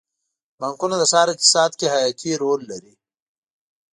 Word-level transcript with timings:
بانکونه 0.59 0.95
د 0.99 1.03
ښار 1.11 1.27
اقتصاد 1.33 1.71
کې 1.79 1.85
حیاتي 1.93 2.31
رول 2.41 2.61
لري. 2.71 2.93